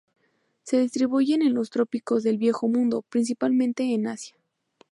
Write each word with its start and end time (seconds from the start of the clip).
Se 0.63 0.79
distribuyen 0.79 1.43
en 1.43 1.53
los 1.53 1.69
trópicos 1.69 2.23
del 2.23 2.39
Viejo 2.39 2.67
Mundo, 2.67 3.03
principalmente 3.07 3.83
en 3.93 4.07
Asia. 4.07 4.35